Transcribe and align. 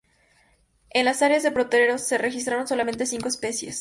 En 0.89 1.05
las 1.05 1.21
áreas 1.21 1.43
de 1.43 1.51
potreros 1.51 2.01
se 2.07 2.17
registraron 2.17 2.67
solamente 2.67 3.05
cinco 3.05 3.27
especies 3.27 3.69